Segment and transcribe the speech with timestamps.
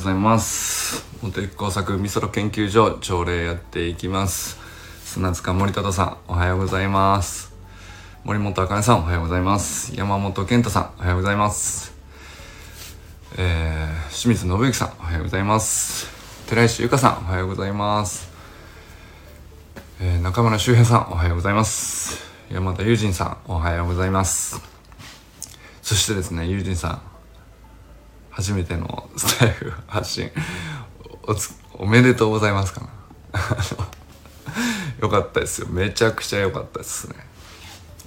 [0.00, 1.04] ございます。
[1.22, 4.58] 元一工作みそろ研究所朝礼やっていきます。
[5.04, 7.52] 砂塚森忠さんおはようございます。
[8.24, 9.94] 森本茜さんおはようございます。
[9.94, 11.92] 山本健太さんおはようございます。
[13.36, 16.08] えー、清水信之さんおはようございます。
[16.48, 18.30] 寺石由香さんおはようございます。
[20.00, 22.24] えー、中村修平さんおはようございます。
[22.50, 24.62] 山田友人さんおはようございます。
[25.82, 27.09] そしてですね友人さん
[28.30, 30.30] 初めてのスタイフ発信
[31.74, 32.88] おめでとうございますかな。
[35.00, 35.68] よかったですよ。
[35.68, 37.16] めちゃくちゃ良かったですね。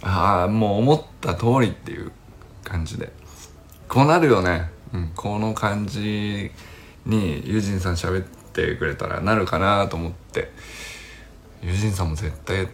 [0.02, 2.12] ああもう思った通りっていう
[2.64, 3.12] 感じで。
[3.88, 6.52] こうなるよね、うん、この感じ
[7.05, 10.52] にユージンさん喋ってくれたらなるかなと思って。
[11.64, 12.67] ユージンさんも絶対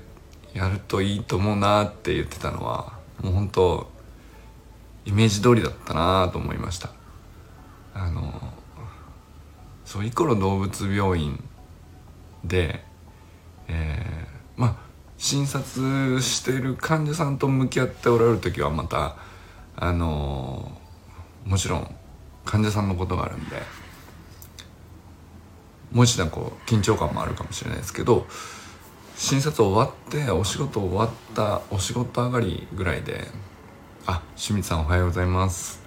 [0.53, 3.91] やるといいと思うなって言ってたのはもう本当
[5.05, 6.98] イメージ通りだったなと思いました。
[7.93, 8.53] あの
[9.85, 11.43] そうイコロ動物病院
[12.43, 12.83] で、
[13.67, 14.75] えー、まあ
[15.17, 19.17] 診察してる患者さんと向き合っておられる時はまた
[19.75, 20.71] あの
[21.45, 21.95] もちろん
[22.45, 23.61] 患者さんのことがあるんで
[25.91, 28.27] もう一段こう緊張感もあるかもしれないですけど
[29.15, 33.27] 診察終わってお仕事終わったお仕事上がりぐらいで
[34.07, 35.78] 「あ清水さんおはようございます」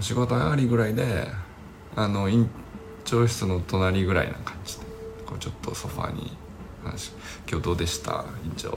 [0.00, 1.28] 仕事上がりぐらいで
[1.96, 2.48] あの院
[3.04, 4.86] 長室の隣ぐらいな感じで
[5.26, 6.36] こうちょっとソファーに
[6.84, 7.12] 話
[7.50, 8.70] 「今日どうでした院長」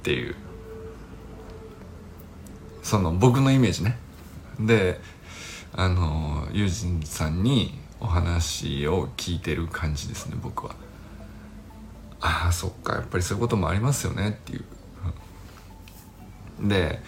[0.00, 0.34] っていう。
[2.82, 3.98] その僕のイメージね。
[4.60, 5.00] で
[5.72, 10.76] あの友人さんにお話を聞いてる感じですね僕は
[12.20, 12.94] ああそっか。
[12.94, 14.64] やっぱりそういうこともありますよねっていう。
[16.68, 17.02] で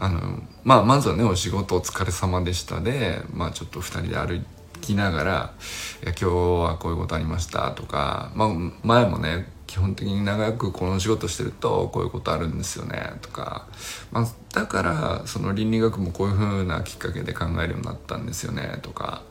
[0.00, 4.44] あのまあまずはねお仕事お疲れ様でしたでまあちょっと2人で歩
[4.80, 5.52] きながら
[6.02, 8.48] 「いや今日はこういうことありました」とか、まあ、
[8.82, 13.66] 前もね基本的に長くこの仕事してるとこういうことあるんですよねとか、
[14.12, 19.22] まあ、だからその倫理学もこういうふうなきっかけで考えるようになったんですよねとか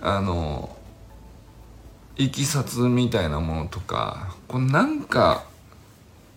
[0.00, 0.76] あの
[2.16, 5.44] いきさつみたいなものとかこれなんか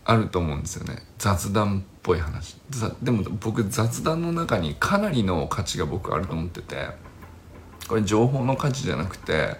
[0.06, 2.58] あると思うんですよね雑談っぽい話。
[3.02, 7.10] でも僕雑談の中にかなりの価値が僕あると思ってて。
[7.90, 9.56] これ情報の価値じゃなくて、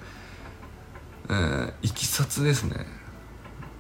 [1.30, 2.86] えー、いきさつですね。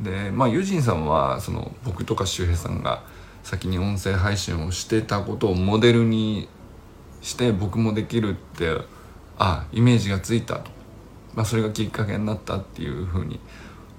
[0.01, 3.03] でまあユジンさんはその僕とか周平さんが
[3.43, 6.49] 先に音声配信をしてたことをモデルに
[7.21, 8.77] して僕もできるって
[9.37, 10.71] あイメージがついたと、
[11.35, 13.39] まあ、それがきっかけになったっていうふうに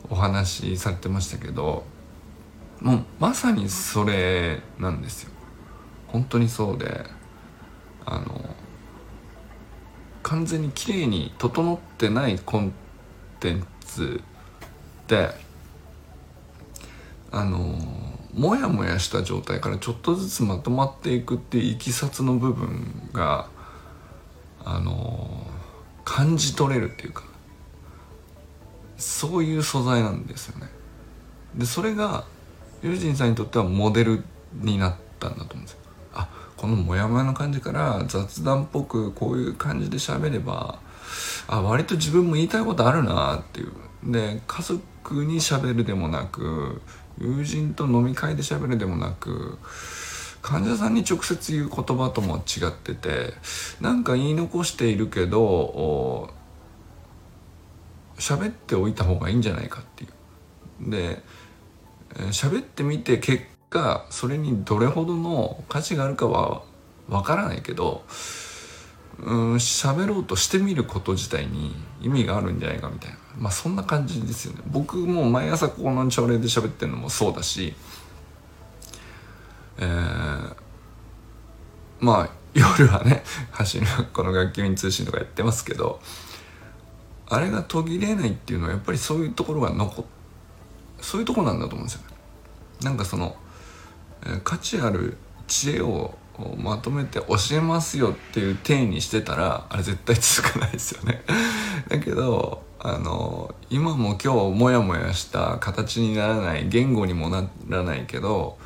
[0.09, 1.85] お話しされてましたけど
[2.81, 5.31] もうまさにそれなんですよ
[6.07, 7.05] 本当にそうで
[8.07, 8.57] あの
[10.23, 12.73] 完全に綺麗に整ってないコン
[13.39, 14.23] テンツ
[15.09, 15.31] で
[17.31, 17.77] あの
[18.35, 23.49] モヤモヤした状態からちょっとずつまとまっていくっていういきさつの部分が
[24.65, 25.47] あの
[26.05, 27.25] 感じ取れるっていうか
[28.97, 30.69] そういう素材なんですよね。
[31.55, 32.25] でそれが
[32.83, 34.25] ユージンさんにとってはモデル
[34.55, 35.79] になったんだと思うんですよ。
[36.15, 40.81] あこのモヤモヤの感じから雑談っぽくこういう感じで喋れば
[41.47, 43.73] あ割と自分も言いたいことあるなっていう
[44.13, 46.81] で家族に喋るでもなく
[47.19, 49.59] 友人と飲み会で喋るでもなく
[50.43, 53.35] 患者さんに直接言う言葉とも違ってて
[53.81, 56.31] なんか言い残しているけど
[58.17, 60.09] 喋っておいた方がいいんじゃないかってい
[60.87, 61.23] うで
[62.31, 66.63] 喋ってみて結果それにどれほどの価値があるかは
[67.09, 68.05] わからないけど
[69.19, 73.19] うん喋ろうとしてみること自体に意味があるんじゃないかみたいな。
[73.39, 74.63] まあそんな感じですよね。
[74.67, 77.75] 僕も毎朝ここの朝礼で喋ってるのもそうだし
[79.79, 80.55] えー、
[82.01, 83.23] まあ夜はね
[83.73, 86.01] 橋のこの学級に通信とかやってますけど
[87.29, 90.20] あれが途切れないっていうのはやっぱりそういうところが残って
[91.01, 92.07] そういうとこなんだと思うんですよね。
[92.83, 93.37] なんかその、
[94.27, 95.17] え、価値ある
[95.47, 96.15] 知恵を
[96.57, 101.23] まとめて教えますよっていう体にしてたらあれ絶対続かないですよね。
[101.89, 108.57] だけどあの今も今日モヤモヤした形にならない言語にもならないけど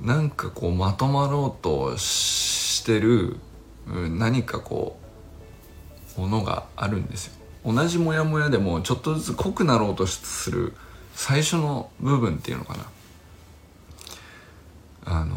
[0.00, 3.38] なんかこうまとまろうとしてる
[3.86, 4.98] 何かこ
[6.18, 7.32] うものがあるんですよ。
[7.64, 10.74] 同じモヤモヤでもちょっとずつ濃くなろうとする
[11.24, 12.84] 最初の部分っていうのかな。
[15.04, 15.36] あの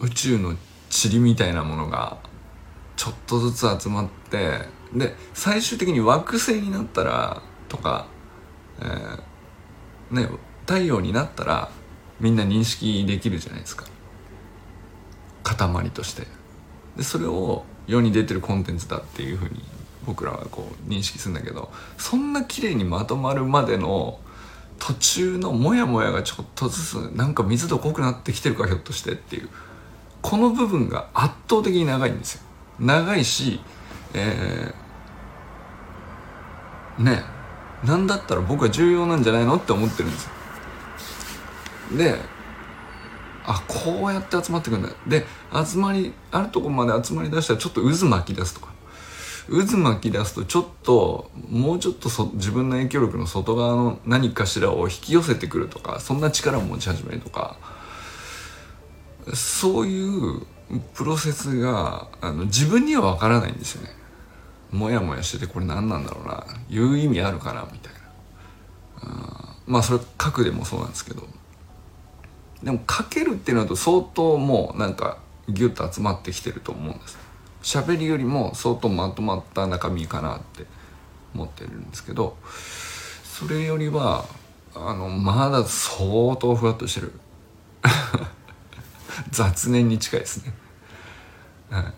[0.00, 0.56] 宇宙の
[0.90, 2.18] 塵みたいなものが
[2.96, 4.58] ちょっとずつ集まって
[4.92, 8.08] で最終的に惑星になったらとか、
[8.80, 10.30] えー、ね
[10.62, 11.70] 太陽になったら
[12.18, 13.86] みんな認識できるじゃないですか。
[15.44, 16.26] 塊として。
[16.96, 19.62] でそれを世に出てるコンテンツだっていうふうに
[20.06, 24.18] 僕らはこう認識するんだけどそんな綺麗にまとまるまでの
[24.78, 29.48] 途中のモヤモヤがちょっとずつなんか水度濃くなってきてるかひょっとしてっていう
[30.22, 32.42] この部分が圧倒的に長いんですよ。
[32.78, 33.60] 長いし
[34.14, 37.22] えー、ね
[37.84, 40.30] なんだったら僕は重要なんじゃないのって思ってるんですよ。
[41.98, 42.18] で
[43.44, 44.88] あこうやって集まってくんだ。
[45.06, 45.24] で
[45.64, 48.75] 集まりあるとこまで集まりだしたらちょっと渦巻き出すとか。
[49.48, 57.56] 渦巻き出すとちょっともうちょっと自分の影響力の外側の何かしらを引き寄せてくるとかそんな力を持ち始めるとか
[59.34, 60.42] そういう
[60.94, 63.90] プロセスがあの自分には分からないんですよね。
[64.72, 68.00] モヤモヤしててこれ何なんだろうな言う意味あるかなみたいな。
[69.02, 71.22] あまあそれ書くでもそうなんですけど。
[72.62, 75.18] でも書けるっていうのと相当もうなんか
[75.48, 77.25] ギュッと集まってきてると思うんです。
[77.66, 80.66] 喋りよりも相当まとまった中身かなって
[81.34, 82.36] 思ってるんですけど
[83.24, 84.24] それよりは
[84.72, 87.12] あのまだ相当ふわっとしてる。
[89.32, 90.54] 雑念に近いですね。
[91.70, 91.94] はい。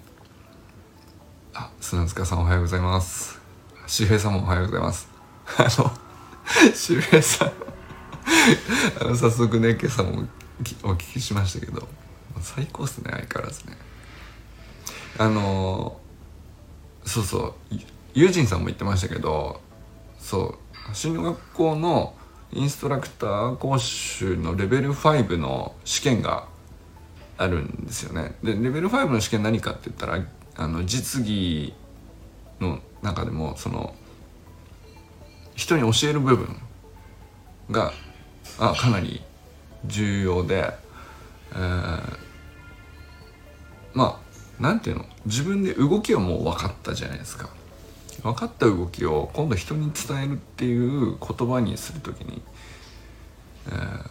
[1.53, 3.38] あ砂塚さんおはようございます。
[3.87, 5.09] 周平さんもおはようございます。
[5.59, 5.93] あの
[6.75, 7.53] 周平さん。
[9.00, 10.25] あの早速ね今朝も
[10.85, 11.87] お聞きしましたけど
[12.41, 13.88] 最高っすね相変わらずね。
[15.19, 15.99] あの
[17.05, 17.38] そうそ
[17.70, 17.75] う
[18.15, 19.61] ユージンさんも言ってましたけど
[20.19, 20.56] そ
[20.91, 22.15] う進路学校の
[22.53, 26.47] インストラクター講習のレベル5の試験が
[27.37, 28.35] あるんですよね。
[28.43, 30.25] でレベル5の試験何かって言ったら
[30.56, 31.75] あの実技
[32.61, 33.94] の中でもその
[35.55, 36.56] 人に教える部分
[37.70, 37.93] が
[38.59, 39.23] あかなり
[39.85, 40.73] 重要で、
[41.53, 42.19] えー、
[43.94, 44.28] まあ
[44.58, 45.05] なんていうの？
[45.26, 47.49] 自分で動きはもう分かったじゃないですか。
[48.22, 52.43] 分かった動きを今度人に伝えるっていう言葉にする時に、
[53.69, 54.10] えー、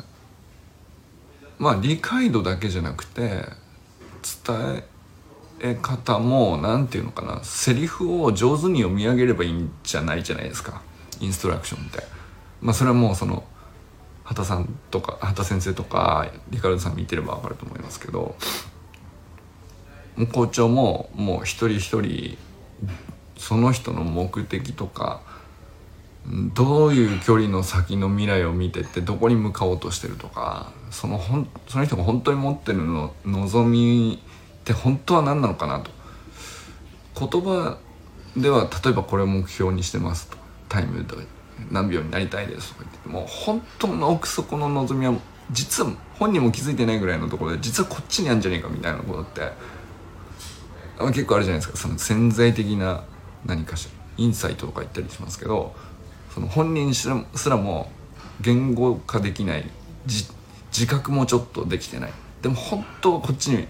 [1.60, 3.44] まあ理解度だけじゃなくて
[4.46, 4.84] 伝
[5.60, 7.44] え方も何て言うのかな？
[7.44, 10.82] セリフを上手に読み上げればいいんじゃないじゃないですか。
[11.20, 12.04] インストラクションって。
[12.62, 13.44] まあそれはもうその
[14.24, 18.38] 畑さんとか畑先生とかリカルドさん見てれば分かると思いますけど。
[20.26, 22.38] 校長ももう一人一人
[23.38, 25.22] その人の目的とか
[26.56, 35.92] どういう距離の先の未来を見てってどこに向かおうとしてるとかそのほんその人が本当に持ってるの望みって本当は何なのかなと。
[37.20, 37.78] 言葉
[38.36, 40.38] では例えばこれを目標にしてますと。
[40.70, 41.22] タイムとか
[41.72, 45.14] 何秒になりたいですとか言ってもう本当の奥底の望みは
[45.52, 49.42] 実は本人も気づいてないぐらいのところで実はこっちにあるんじゃねえかみたいなことって
[51.00, 51.78] 結構あるじゃないですか。
[51.78, 53.04] その潜在的な
[53.46, 53.92] 何かしら。
[54.18, 55.76] インサイトとか言ったりしますけど
[56.34, 57.92] その本人すらも
[58.42, 59.70] 言語化できない。
[60.08, 62.14] 自覚もちょっとできてない。
[62.42, 63.68] でも本当はこっちに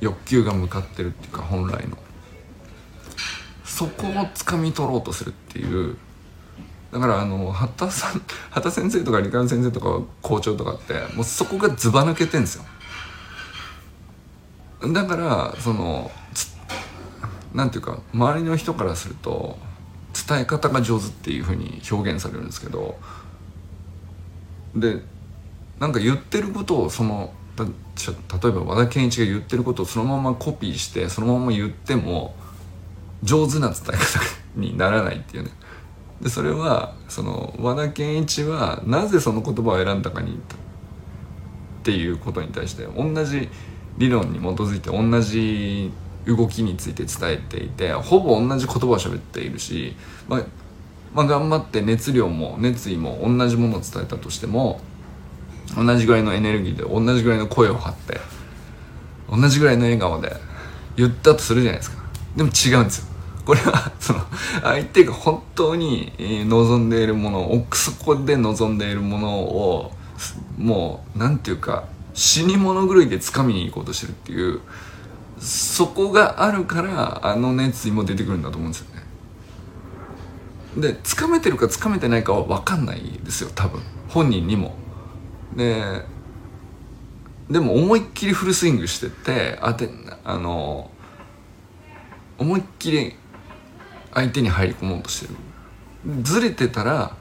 [0.00, 1.96] 欲求が向かってるっていうか本来の。
[3.64, 5.96] そこを掴み取ろうとするっていう。
[6.92, 12.64] だからあの畑さん畑先生とか理科の先生とか校長とかってもうそこがずば抜けてんですよ。
[14.92, 16.10] だからその
[17.54, 19.56] なんていうか周りの人からすると
[20.28, 22.96] 伝え方が上手っていうふうに表現されるんですけど
[24.74, 25.00] で
[25.78, 32.34] なんか言ってることをその例えば和田健一が言ってることをそのままコピーしてそのまま言っても
[33.22, 34.20] 上手な伝え方
[34.56, 35.50] にならないっていうね。
[36.20, 40.36] でそれはその和田健一はなぜその言葉を選んだかにっ
[41.82, 43.48] ていうことに対して同じ
[43.98, 45.92] 理論に基づいて同じ
[46.26, 49.94] 動きについて伝えていてほぼ同じ言葉を喋っているし、
[50.28, 50.42] まあ、
[51.14, 54.80] まあ、頑張って熱量も熱意も同じものを伝えたとしても
[55.76, 58.18] 同じぐらいのエネルギーで同じぐらいの声を張って
[59.30, 60.32] 同じぐらいの笑顔で
[60.96, 62.04] 言ったとするじゃないですか。
[62.36, 63.14] でも違うんですよ。
[63.44, 64.20] これはその
[64.62, 66.12] 相手が本当に
[66.48, 69.92] 望んでいるもの奥底で望んでいるものを
[70.56, 71.84] もう何て言うか
[72.14, 74.60] 死に物狂いで掴みに行こうとしてるっていう
[75.38, 79.02] そこがあるからあの熱意も出てくるんだと思うんですよね。
[80.76, 83.82] で掴めてるか掴めてないかは分かんないですよ多分。
[84.08, 84.76] 本人にも。
[85.54, 86.04] で
[87.50, 89.90] でも思いっきりフルスイングしてて当て
[90.24, 90.90] あの
[92.38, 93.14] 思いっきり
[94.12, 95.34] 相手に入り込もうとしてる。
[96.22, 97.16] ずれてたら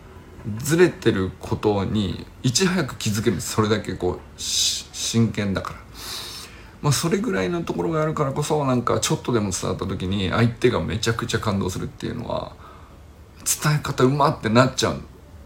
[0.57, 5.79] ずれてることにいち早く気づけるそれだけこう真剣だから
[6.81, 12.53] まあそれぐらいのところがあるからこそなんかちょっとでも伝わった時に相手がめちゃくちゃ感動するっていうのは
[13.63, 15.01] 伝え方うまってなっちゃう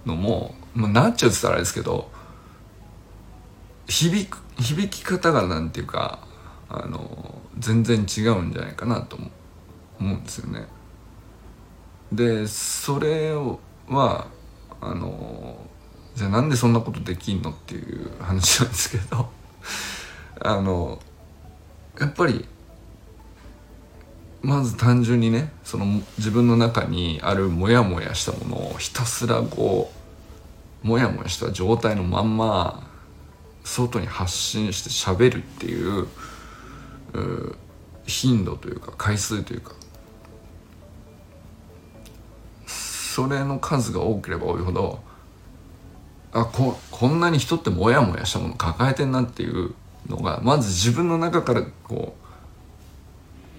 [0.05, 2.09] のも、まあ、なっちゃうって言ったらあれですけど
[3.87, 6.19] 響く響き方がなんていうか
[6.69, 9.17] あの全然違うんじゃないかなと
[9.99, 10.67] 思うんですよね。
[12.11, 14.27] でそれは
[14.81, 15.57] あの
[16.15, 19.29] じゃあなんでそんなことできんのっていう話なんですけど。
[20.39, 20.99] あの
[21.99, 22.45] やっぱり
[24.41, 25.85] まず単純にねその
[26.17, 29.91] 自分の中にあるモヤモヤしたものをひたすらこ
[30.83, 32.87] うモヤモヤした状態のまんま
[33.63, 36.07] 外に発信して喋るっていう
[38.05, 39.73] 頻度というか回数というか
[43.17, 44.99] それの数が多ければ多いほど
[46.31, 49.73] あここんなに人ってモヤモヤしたもの抱えてんなっていう
[50.07, 52.15] のがまず自分の中からこ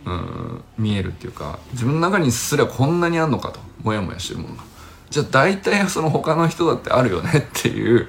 [0.06, 4.62] ううん見えるっていうか自分の中にすらこんなにあんのかとモヤモヤしてるものが。
[5.10, 8.06] じゃあ大体その他の人だってあるよねっていう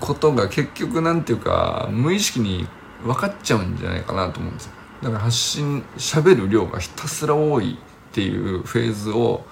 [0.00, 2.66] ことが結局なんていうか無意識に
[3.04, 4.72] 分かっちゃうんじゃないかなと思うんですよ。
[5.02, 9.46] だから発信喋る量がひたすら多いっていうフェーズを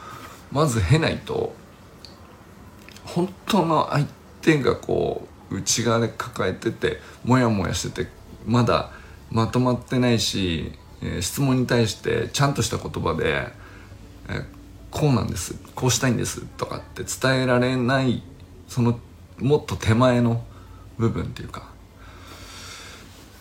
[0.53, 1.55] まず経ないと
[3.05, 4.07] 本当の相
[4.43, 8.11] 手がこう内側で抱えててモヤモヤしてて
[8.47, 8.91] まだ
[9.31, 10.73] まとまってないし、
[11.03, 13.49] えー、質問に対してちゃんとした言葉で、
[14.29, 14.45] えー、
[14.91, 18.23] こうなんですこうしたいんですとかって伝えられない
[18.69, 18.99] その
[19.39, 20.45] もっと手前の
[20.99, 21.73] 部分っていうか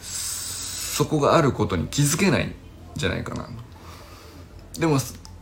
[0.02, 2.54] そこがあることに気づけないん
[2.96, 3.50] じゃないかな。
[4.78, 4.98] でも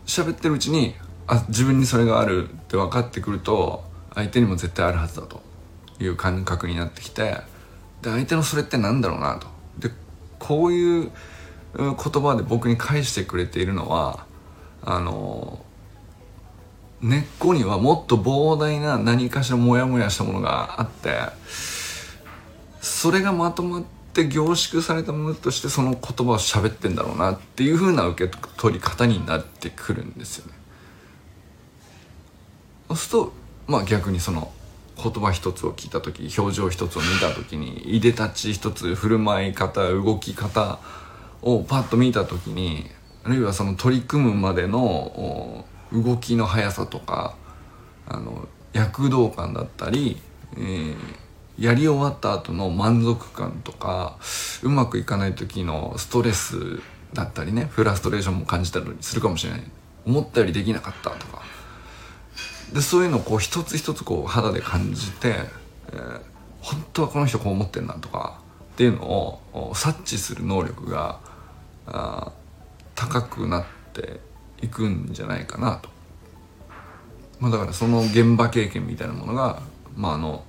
[0.05, 0.95] 喋ってるうちに
[1.27, 5.41] あ自分にそれがあるって分かってくると相手にも絶対あるはずだと
[5.99, 7.37] いう感覚になってきて
[8.01, 9.47] で相手のそれって何だろうなと
[9.79, 9.93] で
[10.39, 11.11] こういう
[11.75, 14.25] 言葉で僕に返してくれているのは
[14.83, 15.63] あの
[17.01, 21.17] 根っこにはもっと膨大な何かしらモヤモヤしたものがあって
[22.81, 30.60] それがまとまって凝縮されたものとしてその言葉を喋ってんだろうなっていう風な受け取り方になってくるんですよね。
[32.91, 33.33] そうすと
[33.67, 34.51] まあ逆にその
[35.01, 40.79] 言葉一つを聞いた時表情一つを見た時にいでたち一つ振る舞い方動き方
[41.41, 42.85] をパッと見た時に
[43.23, 47.35] あるいはその取り組むまでの動きの速さとか
[48.07, 50.17] あの躍動感だったり、
[50.57, 50.95] えー、
[51.57, 54.17] やり終わった後の満足感とか
[54.63, 56.81] うまくいかない時のストレス
[57.13, 59.63] だったりねフラストレーションも感じたりするかもしれない。
[60.05, 61.60] 思ったよりできなかったとか。
[62.73, 65.35] でそういうのをこう一つ一つこう肌で感じて、
[65.91, 66.21] えー、
[66.61, 68.41] 本当はこの人こう思ってんなとか
[68.73, 69.03] っていうの
[69.53, 71.19] を察知する能力が
[71.87, 72.31] あ
[72.95, 74.19] 高くなって
[74.61, 75.89] いくんじゃないかなと。
[77.39, 79.63] まあ、だからその現場経験みたいなものが、
[79.95, 80.45] まあ、あの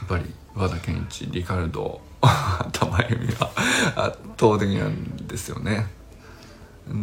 [0.00, 2.00] やっぱり和田健一リカルド
[2.72, 3.50] 玉由美は
[3.96, 5.86] 圧倒的なんですよね。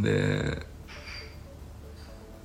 [0.01, 0.65] で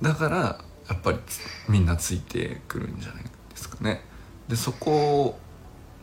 [0.01, 1.19] だからやっぱり
[1.67, 4.01] みんなついてくるんじゃないですかね。
[4.47, 5.39] でそこ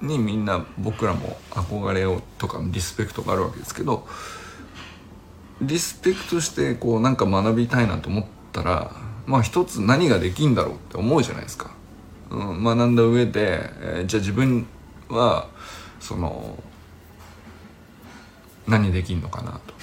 [0.00, 4.06] にみんな僕らも憧れをとかリスペクトがあるわけですけど
[5.60, 8.90] リスペクトしてこうなんか学びたいなと思ったら
[9.26, 11.70] まあ一つ何ができんだろうって思うじゃないですか。
[12.30, 14.66] うん、学んだ上で、えー、じゃあ自分
[15.08, 15.48] は
[16.00, 16.58] その
[18.66, 19.74] 何できんのかなと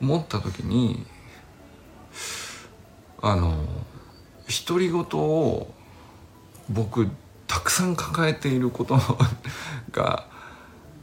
[0.00, 1.04] 思った時に
[3.22, 3.54] あの
[4.66, 5.68] 独り言を
[6.70, 7.08] 僕
[7.46, 8.98] たくさん抱えていること
[9.92, 10.26] が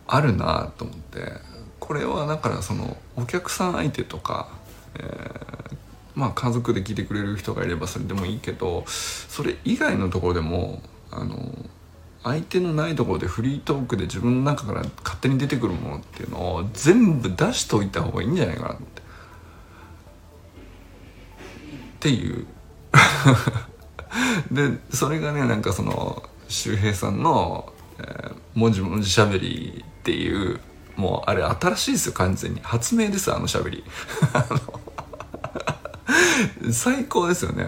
[0.08, 1.34] あるなと思って
[1.80, 4.48] これはだからそのお客さん相手とか、
[4.96, 5.76] えー、
[6.16, 10.82] まあ家族で聞いてくれる人がいればそれでもいいけどそれ以外のところでも
[11.12, 11.54] あの
[12.24, 19.07] 相手のないところでフリートークで自分の中から勝手に出てくるものっていうのを全部出しといた方がいいんじゃないかなって。
[21.98, 22.46] っていう。
[24.52, 30.60] でそれがねなんかその周平さんの、えー、文字文字しゃべりっていう
[30.96, 32.62] もうあれ新しいですよ完全に。
[32.62, 33.84] 発明ですあのしゃべり。
[36.72, 37.68] 最高ですよね、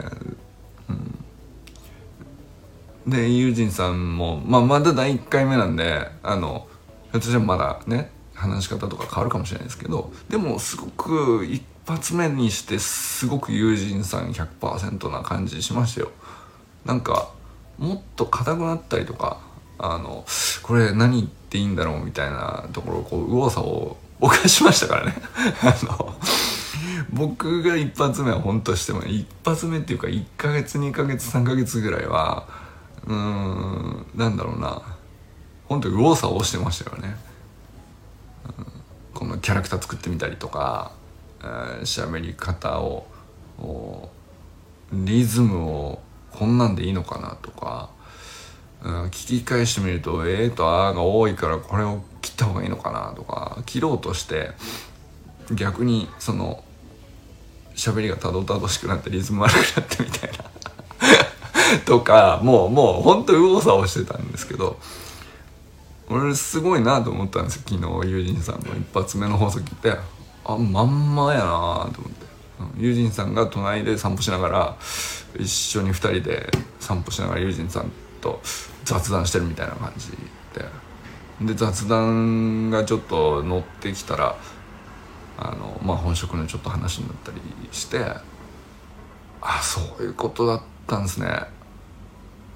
[3.05, 6.67] うん、でユージンさんも、まあ、まだ第1回目なんであの
[7.11, 16.11] 私はまだね話し方とか変わるかもしれないですけどでもすごく一発目にしてすごく友人さん100%な感じしましたよ。
[16.85, 17.31] なんか
[17.79, 19.39] もっと硬くなったりとか
[19.79, 20.23] あの
[20.61, 25.15] これ何言っていいんだろうみたいなところをこう右往左往犯しましたからね。
[25.63, 26.15] あの
[27.11, 32.45] 僕が一発目は本としても一発目っていうか1ヶ月2ヶ月3ヶ月ぐらいは
[33.07, 34.81] うーんなんだろうな。
[35.67, 37.15] 本当に右往左往してましたよね、
[38.57, 38.65] うん、
[39.13, 40.98] このキャラクター作ってみたりとか。
[41.39, 43.05] 喋、えー、り方を
[44.91, 47.89] リズムをこんなんでいいのかなとか、
[48.83, 54.51] うん、聞き返してみると「えー」と「あ」が多いからこれを切った方がいいのかなとか切ろうとして
[55.53, 56.63] 逆にその
[57.75, 64.79] 喋りがたどたどしくなってリズム悪くなってみたいな とかもうもうほんと右往左往してたんですけど
[66.09, 69.95] 俺すごいなと思ったんですよ昨日友人さんの一発目の放送聞いて
[70.53, 71.45] あまんまやな
[71.93, 72.19] と思って。
[72.77, 74.77] 友人さんが隣で散歩しながら
[75.37, 78.41] 一緒に2人で散歩しながら友人さんと
[78.83, 80.17] 雑談してるみたいな感じで。
[81.41, 84.35] で雑談がちょっと乗ってきたら
[85.37, 87.39] あの、まあ、本職のちょっと話になったり
[87.71, 87.99] して
[89.41, 91.27] あそういうことだったんですね。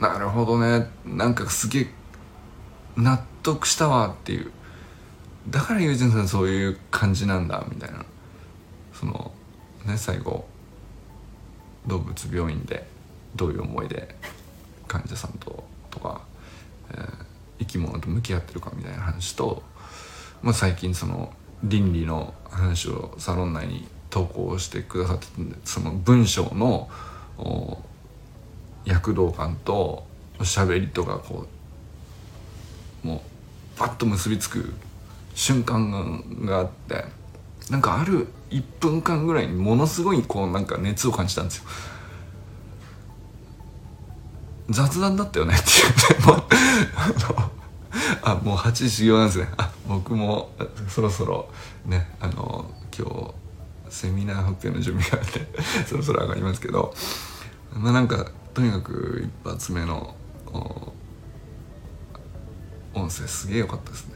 [0.01, 0.89] なるほどね。
[1.05, 1.87] なんかすげえ
[2.97, 4.51] 納得したわっていう。
[5.49, 8.05] だから友人さんそういう感じなんだみたいな。
[8.93, 9.31] その
[9.85, 10.45] ね最後
[11.87, 12.85] 動物病院で
[13.35, 14.15] どういう思いで
[14.87, 16.21] 患者さんととか、
[16.91, 17.07] えー、
[17.59, 19.63] 生き物と向き合ってるかみたいな話と、
[20.41, 21.33] まあ、最近その
[21.63, 26.89] 倫理の話をサロン内に投稿してくださってんでその文章の
[28.85, 30.05] 躍動感と
[30.39, 31.47] 喋りとかこ
[33.03, 33.19] うもう
[33.77, 34.73] パッと結びつく
[35.33, 37.05] 瞬間があって
[37.69, 41.63] なんかある1分間ぐらいにものすごいこうなんか熱を感じたんですよ。
[44.69, 46.53] 雑談だったよねっていう
[48.23, 49.49] あもう8時修行なんですね。
[49.57, 50.51] あ僕も
[50.87, 51.49] そろそろ
[51.85, 52.65] ねあの
[52.97, 53.33] 今日
[53.89, 56.93] セミナー発表の準備があってそろそろ上がりますけど
[57.75, 60.15] まあなんかとにかく一発目の
[62.93, 64.12] 音声すげえ良かったですね。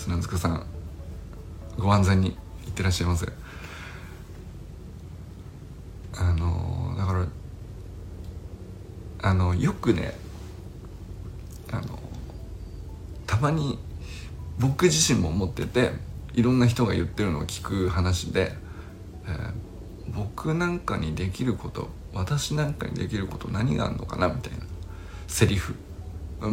[0.00, 0.64] 砂塚さん
[1.78, 3.26] ご安全にいってらっしゃいませ
[6.14, 7.26] あのだから
[9.22, 10.14] あのよくね
[11.70, 11.98] あの
[13.26, 13.78] たまに
[14.58, 15.90] 僕自身も思ってて
[16.32, 18.54] いろんな人が言ってるのを聞く話で、
[19.26, 19.52] えー、
[20.14, 24.60] 僕なんかにできること私なんかにできること何があるのかなみたいな
[25.28, 25.74] セリフ。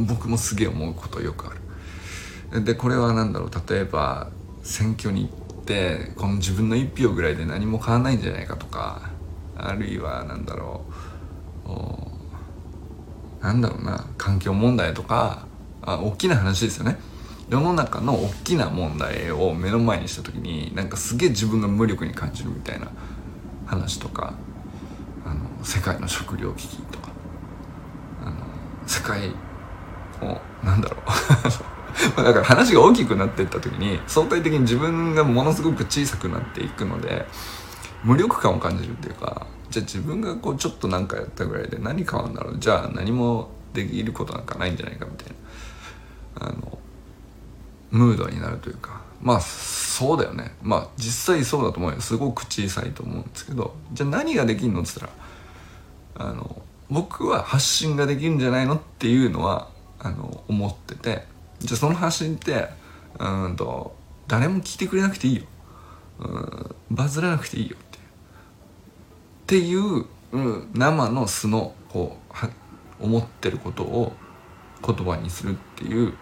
[0.05, 1.61] 僕もすげえ思うことよくある。
[2.51, 3.51] でこれは何だろう。
[3.69, 4.29] 例えば
[4.63, 9.09] 選挙に行ってこの自分の一票ぐらいで何も変わんないんじゃないかとか
[9.55, 10.85] あるいは何だろ
[13.41, 13.43] う。
[13.43, 14.05] なんだろうな。
[14.17, 15.45] 環境問題とか
[15.81, 16.97] あ大きな話ですよね。
[17.49, 22.91] 世の中の大きな問題を目の前にした時になんかすげえ自分が無力に感じるみたいな
[23.65, 24.33] 話とか
[25.25, 27.09] あの世界の食糧危機とか
[28.25, 28.35] あの
[28.85, 29.29] 世界
[30.21, 31.01] をなんだろう。
[32.15, 37.25] まだから話が大きくなっていった時に相対的に自分がものすごく小さくなっていくので
[38.03, 45.27] 無力感を感じるっていうかじゃあ自分がこうちょっと何かやったぐらいで何変わるんだろうじゃあ何もできることなんかないんじゃないかみたい
[46.39, 46.77] なあの
[47.91, 50.55] ムードになるというかまあそうだよね。
[50.61, 51.99] まあ実際そうだと思うよ。
[52.01, 55.11] すごく小さいと思うんですけどじゃあ何ができんのっつったら
[56.29, 61.23] あの僕は発信ができるんじゃないのっていうのはあの思ってて
[61.59, 62.69] じゃあその発信って
[63.19, 63.95] うんと
[64.27, 65.43] 誰も聞いてくれなくていいよ。
[66.19, 67.85] うんバズらなくていいよっ
[69.47, 69.57] て。
[69.57, 72.49] いう、うん、生の素のこうは
[72.99, 74.11] 思ってることを
[74.85, 76.13] 言葉にするっていう。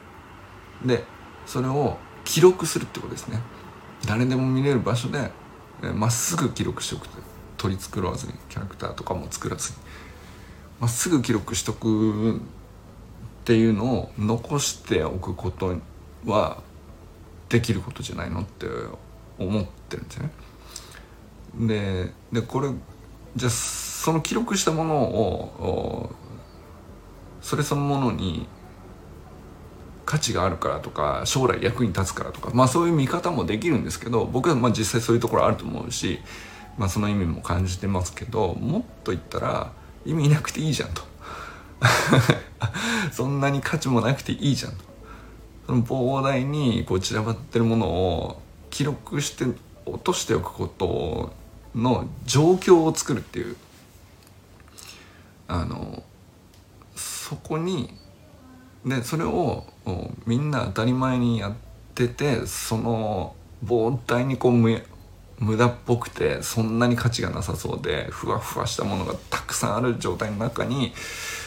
[0.85, 1.03] で
[1.45, 3.39] それを記録するってことですね。
[4.05, 5.31] 誰でも見れる場所で
[5.81, 7.07] まっすぐ記録しておく。
[7.57, 9.77] 取り繕わずにキャラクターとかも作らずに。
[10.79, 12.41] まっすぐ記録しとく
[13.45, 15.75] っていうのを残しておくこと
[16.25, 16.63] は
[17.47, 18.65] できることじゃないのって
[19.37, 20.31] 思ってるんですよね。
[21.67, 22.69] ででこれ
[23.35, 26.09] じゃあその記録したものを
[27.39, 28.47] それそのものに
[30.07, 36.19] 価値があるからとか将来役に立つからとかまあそういう見方もできるんですけど僕はまあ実際そういうところあると思うし、
[36.79, 39.71] まあ、その意味も感じてますけどもっと言ったら
[40.03, 41.03] 意味なくていいじゃんと
[43.11, 44.83] そんなに価値もなくていいじゃんと。
[45.67, 49.45] その膨大にこう散らばってるものを記録して
[49.85, 51.33] 落としておくこと
[51.75, 53.55] の状況を作るっていう。
[55.47, 56.03] あの
[56.95, 57.93] そこに
[58.85, 59.65] でそれを
[60.25, 61.53] みんな当たり前にやっ
[61.93, 64.81] ててその膨大にこう無
[65.37, 70.93] 無駄っぽくてそんなに価値がなさそうでふわふわしたものがたくさんある状態の中に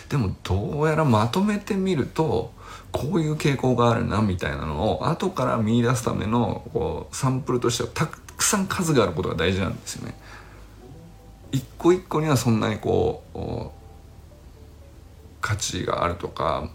[0.09, 2.53] でもどうやらまとめてみると
[2.93, 10.15] こういう傾向があるなみたいなのを後から見出すためのこうサンプルとしてはたくさん数があることが大事なんですよね。
[11.53, 13.79] 一個一個にはそんなにこう
[15.41, 16.71] 価値があるとか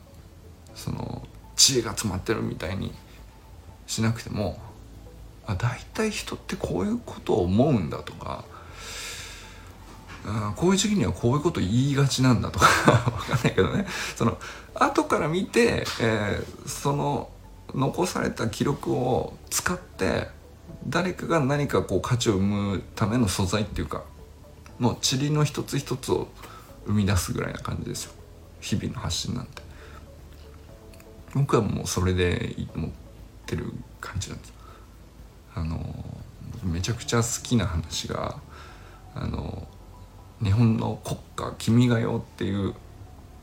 [0.76, 1.22] その
[1.56, 2.91] 知恵が詰まってるみたいに
[3.86, 4.58] しなくても
[5.46, 8.46] あ大体人ってこういうことを思うんだとか
[10.26, 12.68] あこういう時期にはこういうこと言いがちなんだとか
[13.26, 13.86] 分かんないけどね。
[14.16, 14.38] その
[14.76, 17.30] 後から見て、えー、その
[17.74, 20.30] 残された記録を使って
[20.88, 24.04] 誰かが何かこう価値を生むための素材っていうか
[24.80, 26.28] もう塵の一つ一つを
[26.86, 28.14] 生み出すぐらいな感じですよ。
[28.62, 29.62] 日々の発信なんて。
[31.34, 32.92] 僕はもうそれでい持っ
[33.46, 34.54] てる感じなんです。
[35.56, 35.80] あの
[36.64, 38.38] めちゃくちゃ好きな話が
[39.16, 39.68] あの
[40.44, 42.74] 日本の国歌「君が代」っていう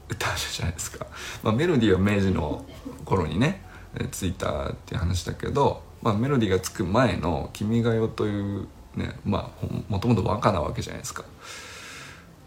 [0.08, 1.06] 歌あるじゃないですか、
[1.42, 2.64] まあ、メロディーは明治の
[3.04, 3.62] 頃にね
[4.10, 11.24] ついたっていう話だけど、まあ、メロディーがつく前の「君が代」というねまあもともと和歌なわけじゃないですか。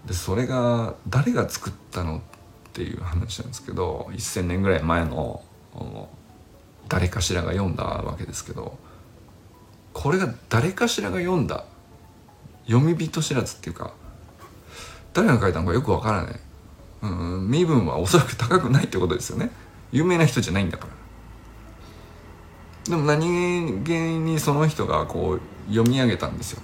[0.06, 2.22] でそれが誰が作ったのっ
[2.74, 5.42] ていう話なんですけど1,000年ぐらい前の
[6.90, 8.78] 誰かしらが読んだわけですけど
[9.94, 11.64] これが誰かしらが読んだ
[12.66, 13.94] 読み人知らずっていうか
[15.14, 16.40] 誰が書いたのかよくわからない、
[17.04, 19.52] うん、身分はおそらく高くないってことですよね。
[19.92, 20.94] 有名な人じゃないんだから。
[22.90, 26.62] でも何気にその人がこう読み上げたんですよ。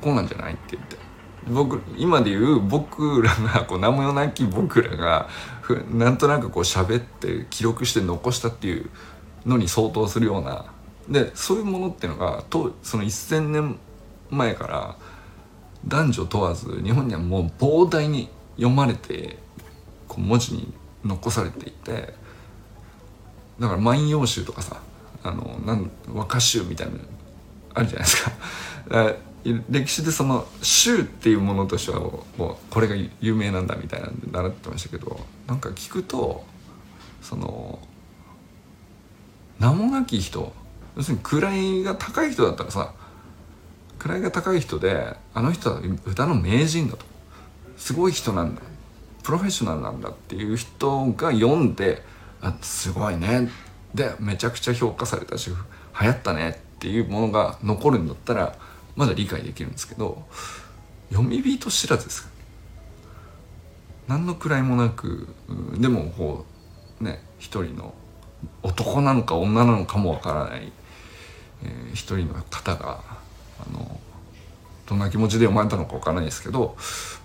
[0.00, 0.96] こうなんじゃないって言って。
[1.48, 5.28] 僕今で言う僕らがこう名もなき僕らが
[5.90, 8.88] なんとなくこう喋って記録して残したっていう
[9.44, 10.66] のに相当するような。
[11.08, 13.78] でそういうものっていうのがとその1,000年
[14.30, 14.96] 前から
[15.86, 19.38] 男女問わず日本にはもう膨大に読まれて
[20.08, 20.72] こう文字に
[21.04, 22.14] 残されていて
[23.58, 24.80] だから「万葉集」とかさ
[25.22, 26.98] あのなん和歌集みたいなの
[27.74, 28.32] あるじゃないですか。
[29.70, 35.18] 歴史でその州っていうものとしてはもうこれが有名なんだみたいなんで習ってましたけど
[35.48, 36.44] なんか聞くと
[37.20, 37.80] その
[39.58, 40.52] 名もなき人
[40.96, 41.18] 要する
[41.50, 42.92] に位が高い人だったらさ
[44.08, 47.04] 位が高い人であの人は歌の名人だと。
[47.76, 48.62] すごい人なんだ。
[49.22, 52.02] プロフェッショナルなんだっていう人が読んで
[52.40, 53.48] あすごいね。
[53.94, 55.56] でめちゃくちゃ評価されたし流
[56.06, 58.56] 行ったねっていうものが残るんだったら
[58.96, 60.26] まだ理解できるんですけど
[61.10, 62.28] 読み人知らずです
[64.08, 65.28] 何の位もなく
[65.78, 66.46] でもこ
[67.00, 67.94] うね一人の
[68.62, 70.72] 男なのか女なのかもわからない、
[71.64, 73.21] えー、一人の方が
[73.66, 74.00] あの
[74.86, 76.76] どんな気持ちで読まれたのかわからないですけど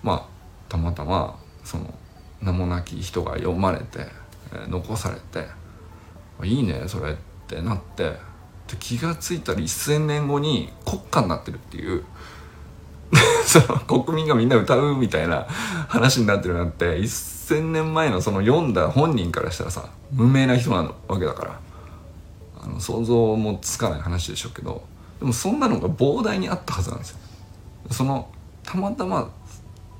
[0.02, 0.26] まあ
[0.68, 1.94] たまたまその
[2.40, 4.06] 名もなき人が読まれて、
[4.52, 5.48] えー、残されて
[6.44, 8.12] 「いいねそれ」ってなって
[8.68, 12.04] で気が付いたら1,000年後に国歌になってるっていう
[13.46, 15.46] その国民がみんな歌うみたいな
[15.88, 21.60] 話になってるなんて1,000年前のその読んだ本人からしたらさ無名な人なわけだから
[22.62, 24.84] あの想像もつかない話でしょうけど
[25.18, 27.18] でもそんなのが膨大にあったはずなんですよ。
[27.90, 28.30] その
[28.62, 29.30] たまたま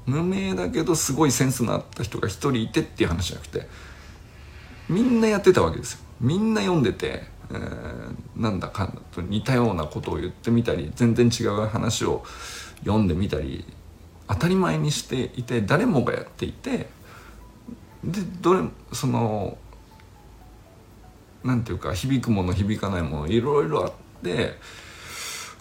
[0.07, 3.68] 無名だけどすごいセンスのあった人が一人いてっていう話じゃなくて
[4.88, 6.00] みんなやってたわけですよ。
[6.20, 12.24] みんな読んでてえー、なんだかんだと似たようなことを言ってみたり全然違う話を
[12.81, 13.64] 読んでみたり
[14.28, 16.88] 当たり前にしていて誰もがやっていて
[18.04, 19.57] でどれその
[21.42, 24.54] なんていうか響くもの響かないものいろいろあって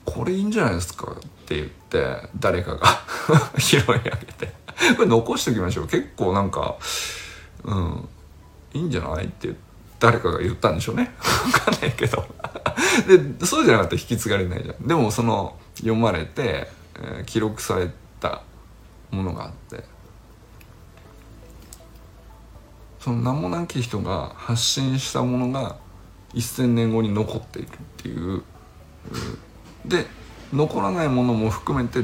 [0.08, 1.15] これいいんじゃないですかっ
[1.46, 2.88] て言って誰かが
[3.60, 4.54] 拾い上げて。
[4.96, 5.88] これ残しておきましょう。
[5.88, 6.78] 結構なんか
[7.65, 8.10] うん
[8.74, 9.54] いいんじゃないって
[10.00, 11.12] 誰かが言ったんでしょうね。
[11.20, 12.26] 分かんないけど。
[13.38, 14.88] でそうじゃなかったら引き継がれないじゃん。
[14.88, 17.91] でもその読まれて、えー、記録され
[18.22, 18.43] た
[19.12, 19.84] ものがあって。
[23.00, 25.78] その名もなき人が発信したものが
[26.34, 28.43] 1,000年後に残っているっていう
[29.88, 30.06] で
[30.54, 32.00] 残らないものも含めて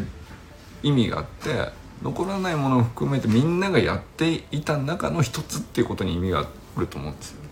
[0.82, 7.43] 意味があって残らないものを含めてみんながやっていた中の一つっていうことに意味があると思うんですよ。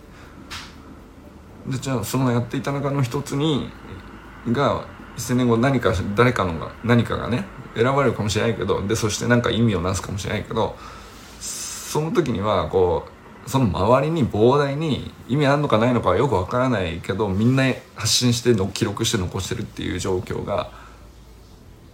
[1.68, 3.70] でじゃあそのやっていた中の一つに
[4.52, 4.86] が
[5.18, 10.76] 1000年後何か誰かのが何かがね選ばれるかもしれないけどでそして何か意味をなすかもしれないけど
[11.40, 17.64] その時にはこうその周りに膨大に意味あるのかないのかはよくわからないけどみんな
[17.96, 20.72] 発信しての記録して残してるっていう状況が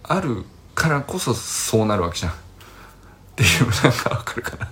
[0.02, 2.32] あるからこそそうなるわけじゃん。
[2.32, 2.34] っ
[3.36, 4.68] ていうなんかわかるかな。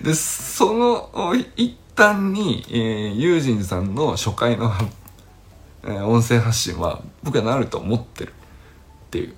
[0.02, 4.72] でその一端に、えー、ユージンさんの初回の、
[5.84, 9.34] えー、音声発信は僕はなると思ってるっていう。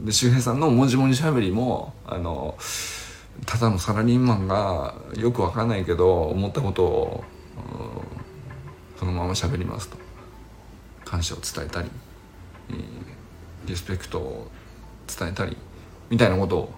[0.00, 2.56] で周平さんのもじもじしゃべりもあの
[3.46, 7.24] ただのサラリーマンがよくわかんないけど思ったことを
[8.98, 9.96] そのまま喋りますと
[11.04, 11.90] 感謝を伝えたり、
[13.64, 14.50] リスペクトを
[15.06, 15.56] 伝えたり
[16.10, 16.72] みたいなことを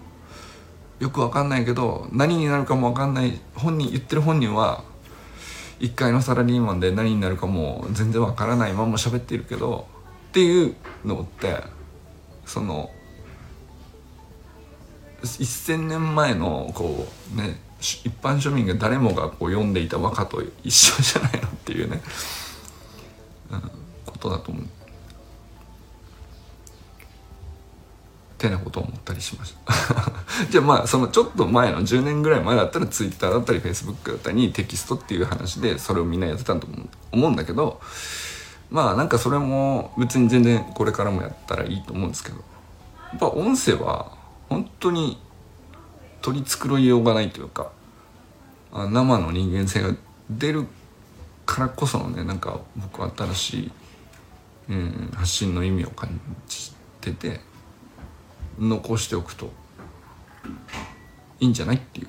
[0.99, 4.83] よくわかんないけど何になるかもわかんない本人言ってる本人は
[5.79, 9.87] 1階のサラリーマンで何になるかも全然わからないまま喋っているけど
[10.29, 11.57] っていうのって
[12.45, 12.91] その
[15.23, 22.01] 1,000年前のこうね一般庶民が誰もがこう読んでいた和歌と一緒じゃないのっていうね、
[23.51, 23.61] うん、
[24.05, 24.63] ことだと思う。
[24.63, 24.67] っ
[28.41, 29.73] てなことを思ったりしました
[30.49, 36.67] じゃあまあそのちょっと前の10年ぐらい前だったら Twitter だったり Facebook だったりテキストっていう話でそれをみんなやってたと
[37.11, 37.79] 思うんだけど
[38.71, 44.11] まあなんかそれも別に全然これからもやったらいいと思うんですけどやっぱ音声は
[44.51, 45.17] 本当に
[46.21, 47.71] 取り繕いようがないというか
[48.73, 49.95] 生の人間性が
[50.29, 50.67] 出る
[51.45, 53.71] からこそのねなんか僕は新しい、
[54.71, 57.39] うん、発信の意味を感じてて
[58.59, 59.53] 残しておくと
[61.39, 62.07] いいんじゃないっていう。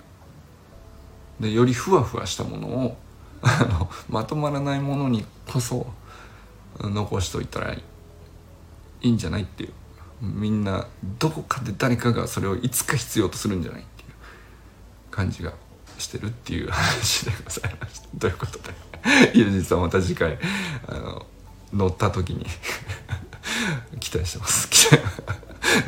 [1.38, 2.96] でよりふわふわしたものを
[3.42, 5.86] あのまとまらないものにこそ
[6.80, 7.82] 残しといたらい
[9.00, 9.72] いんじゃないっていう。
[10.22, 10.86] みんな
[11.18, 14.08] どこかで誰かがそれをいつか必要とするんじゃないっていう
[15.10, 15.52] 感じが
[15.98, 18.08] してるっていう話でございました。
[18.18, 18.70] ということで
[19.34, 20.38] ゆうじさんまた次回
[20.86, 21.26] あの
[21.72, 22.46] 乗った時に
[23.98, 24.68] 期待してます。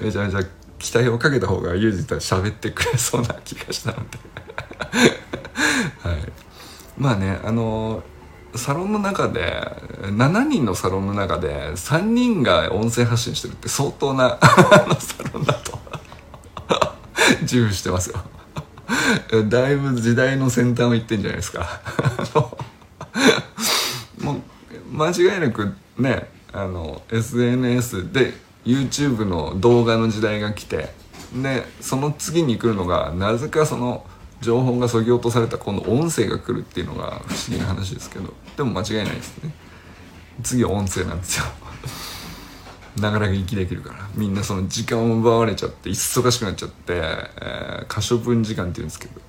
[0.03, 0.41] めちゃめちゃ
[0.79, 4.19] 期待をかけた方がユージとは喋ってくれそうな気がしたので。
[6.03, 6.33] はい。
[6.99, 8.03] まあねあの
[8.57, 9.41] サロンの中で
[10.03, 14.39] 7人のサロンの中で3人が音声発信してるって相当な
[14.99, 15.79] サロンだと。
[17.43, 18.17] 自負してますよ。
[19.49, 21.81] だいぶ時代の先端を言ってんじゃないですか。
[24.21, 30.91] もう間違いなくねあの SNS で YouTube の動画の時代が来て
[31.35, 34.07] でその次に来るのがなぜかその
[34.45, 39.53] 情報がそぎ落とされた今度音声が来るっていうのが不思議な話ですけどでも間違いないですね。
[40.43, 41.45] 次は音声なんですよ。
[43.01, 44.09] ながら聞きできるから。
[44.15, 49.21] みんなその時間を奪われちゃって忙しくなっちゃって、えー、可処分時間っていうんですけど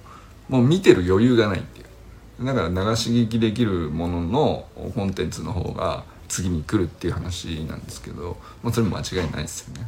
[0.50, 2.46] もう見てる余裕がないっていう。
[2.46, 9.88] だから流し聞きできるもののコンテンツの方が次に来るっていう話なんですけど、まあ、それも間違いないですよね。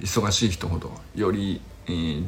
[0.00, 2.24] 忙しい人ほどより、えー、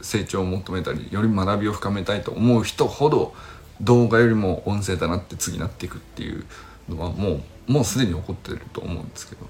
[0.00, 3.34] 成長を求めたりより学びを深めたいと思う人ほど
[3.80, 6.44] 動画よりも音声だなって次なっていくっていう
[6.88, 9.48] のはもうもうすでに起こってると思うんですけど。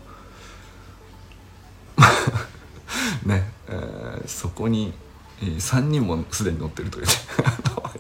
[3.25, 4.93] ね、えー、そこに、
[5.43, 7.13] えー、3人もすでに乗ってるというね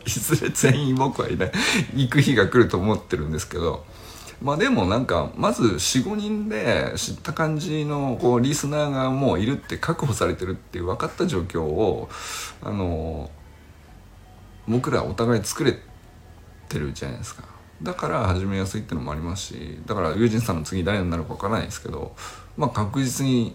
[0.06, 1.52] いずれ全員僕はいない。
[1.94, 3.84] 行く日が来ると思ってるんですけど。
[4.42, 12.08] まあでもなんかまず45人で知った感じのこうリスナーがもういるって確保されてるっていう分かった状況を
[12.62, 13.30] あの
[14.68, 15.74] 僕らお互い作れ
[16.68, 17.44] てるじゃないですか。
[17.82, 22.16] だから始めやすいっていうのもありますしだから友人さんの次誰になるか分からないですけど
[22.56, 23.54] まあ確実に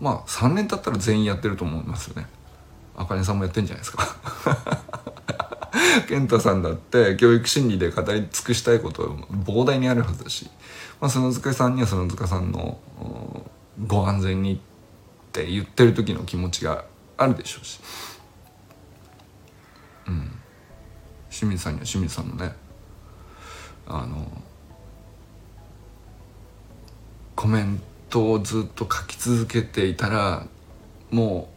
[0.00, 2.26] まあ3年経ったら全員やってると思いますよね。
[2.96, 4.16] あかねさんもやってんじゃないですか。
[6.08, 10.48] 健太さんだって教育心理で語り尽くしたいこと膨大にあるはずだし、
[11.00, 12.78] まあ、園塚さんには園塚さんの
[13.86, 14.58] ご安全にっ
[15.32, 16.84] て言ってる時の気持ちが
[17.16, 17.80] あるでしょうし、
[20.06, 20.30] うん、
[21.30, 22.52] 清水さんには清水さんのね
[23.86, 24.26] あの
[27.34, 30.46] コメントをずっと書き続けていたら
[31.10, 31.48] も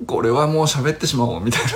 [0.00, 1.70] うこれはもう喋ってしまおうみたいな。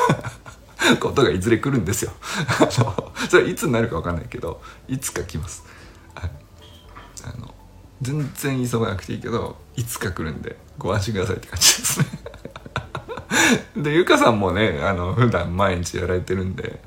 [1.01, 2.13] ことがいずれ来るんですよ。
[2.71, 5.65] それはいつになるか分かんないけどいつか来ます、
[6.15, 6.21] あ
[7.39, 7.55] の
[8.01, 12.07] 全然急がなくていいけどいつか来るんでご安心くださいって感じですね。
[13.77, 16.83] でゆかさんもねあの普段毎日やられてるんで、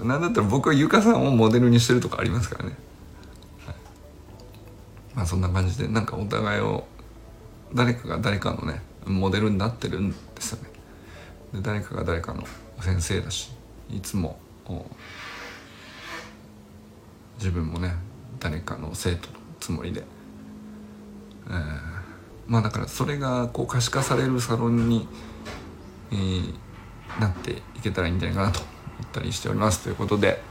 [0.00, 2.76] なんだったら僕はゆかさんをモデルにしてるとかありますからね、
[3.66, 3.74] はい、
[5.14, 6.86] まあそんな感じでなんかお互いを
[7.74, 10.75] 誰かが誰かのねモデルになってるんですよね。
[11.56, 12.44] で誰かが誰かの
[12.80, 13.50] 先生だし
[13.90, 14.38] いつも
[17.38, 17.94] 自分もね
[18.38, 20.02] 誰かの生徒のつもりで、
[21.48, 21.54] えー、
[22.46, 25.08] まあだからそれがこう可視化されるサロンに、
[26.12, 26.54] えー、
[27.20, 28.68] なっていけたらいいんじゃないかなと思
[29.08, 29.82] ったりしております。
[29.84, 30.42] ということで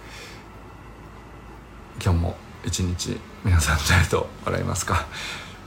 [2.04, 5.06] 今日も一日皆さん誰と笑いますか。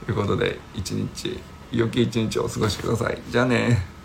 [0.05, 1.39] ということで一日
[1.71, 3.23] 良き一日をお過ごしください。
[3.31, 3.98] じゃあね